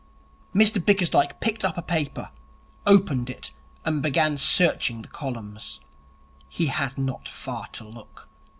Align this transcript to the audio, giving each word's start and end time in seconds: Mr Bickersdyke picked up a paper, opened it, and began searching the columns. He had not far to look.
Mr 0.55 0.83
Bickersdyke 0.83 1.39
picked 1.41 1.63
up 1.63 1.77
a 1.77 1.81
paper, 1.83 2.31
opened 2.87 3.29
it, 3.29 3.51
and 3.85 4.01
began 4.01 4.35
searching 4.35 5.03
the 5.03 5.07
columns. 5.07 5.79
He 6.49 6.65
had 6.73 6.97
not 6.97 7.27
far 7.29 7.67
to 7.73 7.83
look. 7.83 8.27